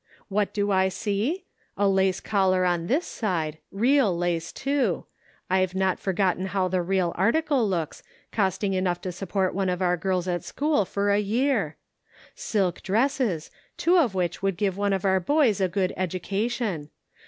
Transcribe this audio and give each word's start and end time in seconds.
What 0.29 0.51
do 0.51 0.71
I 0.71 0.89
see? 0.89 1.45
A 1.77 1.87
lace 1.87 2.19
collar 2.19 2.65
on 2.65 2.87
this 2.87 3.05
side, 3.05 3.59
real 3.71 4.17
lace 4.17 4.51
too; 4.51 5.05
I've 5.47 5.75
not 5.75 5.99
forgotten 5.99 6.47
how 6.47 6.67
the 6.67 6.81
real 6.81 7.11
article 7.15 7.69
looks, 7.69 8.01
costing 8.31 8.73
enough 8.73 8.99
to 9.01 9.11
support 9.11 9.53
one 9.53 9.69
of 9.69 9.79
our 9.79 9.97
girls 9.97 10.27
at 10.27 10.43
school 10.43 10.85
for 10.85 11.11
a 11.11 11.19
year! 11.19 11.77
silk 12.33 12.81
dresses, 12.81 13.51
two 13.77 13.99
of 13.99 14.15
which 14.15 14.41
would 14.41 14.57
give 14.57 14.75
one 14.75 14.91
of 14.91 15.05
our 15.05 15.19
boys 15.19 15.61
a 15.61 15.67
good 15.67 15.93
education. 15.95 16.89